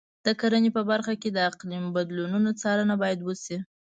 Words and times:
د 0.25 0.27
کرنې 0.39 0.69
په 0.77 0.81
برخه 0.89 1.13
کې 1.21 1.29
د 1.31 1.37
اقلیم 1.49 1.83
بدلونونو 1.95 2.49
څارنه 2.61 2.95
باید 3.01 3.19
وشي. 3.23 3.57